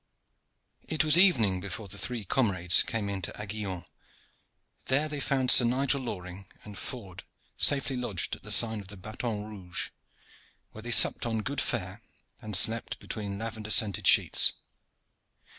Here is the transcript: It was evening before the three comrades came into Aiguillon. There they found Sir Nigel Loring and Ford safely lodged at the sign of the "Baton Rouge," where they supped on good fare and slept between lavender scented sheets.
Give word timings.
It 0.87 1.03
was 1.03 1.15
evening 1.19 1.61
before 1.61 1.87
the 1.87 1.99
three 1.99 2.25
comrades 2.25 2.81
came 2.81 3.07
into 3.07 3.31
Aiguillon. 3.39 3.85
There 4.87 5.07
they 5.07 5.19
found 5.19 5.51
Sir 5.51 5.63
Nigel 5.63 6.01
Loring 6.01 6.47
and 6.63 6.75
Ford 6.75 7.21
safely 7.55 7.95
lodged 7.95 8.35
at 8.35 8.41
the 8.41 8.51
sign 8.51 8.81
of 8.81 8.87
the 8.87 8.97
"Baton 8.97 9.45
Rouge," 9.45 9.91
where 10.71 10.81
they 10.81 10.89
supped 10.89 11.27
on 11.27 11.43
good 11.43 11.61
fare 11.61 12.01
and 12.41 12.55
slept 12.55 12.97
between 12.97 13.37
lavender 13.37 13.69
scented 13.69 14.07
sheets. 14.07 14.53